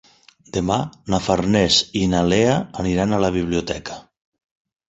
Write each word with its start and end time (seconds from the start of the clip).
Demà 0.55 0.77
na 1.15 1.19
Farners 1.25 1.77
i 2.01 2.03
na 2.15 2.23
Lea 2.31 2.57
aniran 2.85 3.15
a 3.19 3.23
la 3.27 3.33
biblioteca. 3.37 4.01